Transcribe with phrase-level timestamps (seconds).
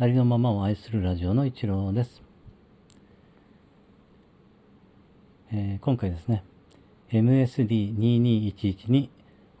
[0.00, 2.22] ありのままを愛するラジオの一郎です。
[5.52, 6.42] えー、今回ですね、
[7.10, 9.10] MSD2211 に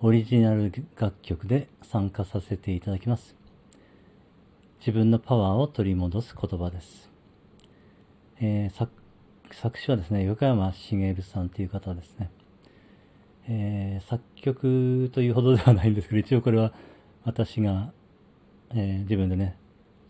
[0.00, 3.36] オリジナル楽曲で参加させていただきます。
[4.78, 7.10] 自分のパワーを取り戻す言葉です。
[8.40, 8.88] えー、
[9.52, 12.30] 作詞はですね、横山茂さんという方ですね。
[13.48, 16.72] えー、作曲というほどではないんですけど、一応これは
[17.22, 17.92] 私が、
[18.70, 19.58] えー、自分でね、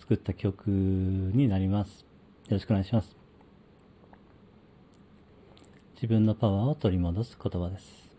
[0.02, 2.00] 作った曲になります。
[2.48, 3.16] よろしくお願いします。
[5.94, 8.10] 自分のパワーを取り戻す言葉です。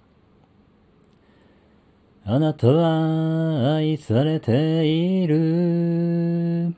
[2.24, 6.74] あなたは愛されている。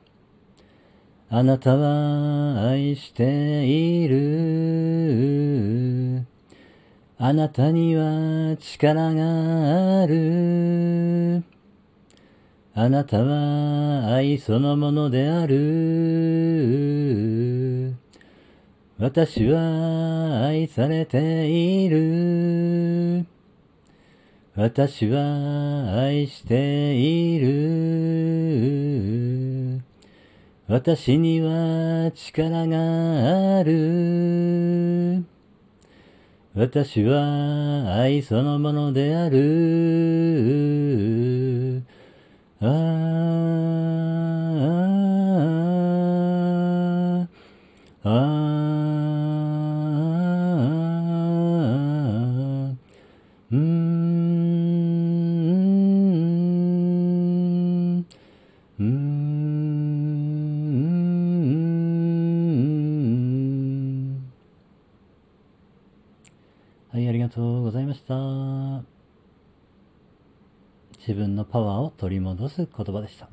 [1.30, 5.06] あなたは愛している。
[7.20, 11.44] あなたには力がある。
[12.78, 15.56] あなたは愛そのものである。
[18.98, 23.26] 私は愛されている。
[24.58, 29.82] 私は愛している。
[30.68, 35.24] 私には力がある。
[36.54, 39.46] 私は愛そのものである。
[42.62, 42.66] あ
[48.04, 48.12] あ、ああ、
[53.52, 53.60] うん、
[58.80, 58.86] うん。
[66.92, 68.95] はい、ありがとうございました。
[71.08, 73.30] 自分のパワーを取り戻す言葉でした。